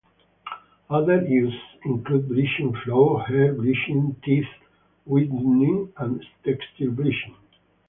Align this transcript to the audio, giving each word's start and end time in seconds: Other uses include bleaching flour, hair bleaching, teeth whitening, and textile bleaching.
Other 0.89 1.21
uses 1.21 1.59
include 1.85 2.27
bleaching 2.27 2.75
flour, 2.83 3.23
hair 3.23 3.53
bleaching, 3.53 4.15
teeth 4.23 4.49
whitening, 5.05 5.93
and 5.95 6.25
textile 6.43 6.89
bleaching. 6.89 7.35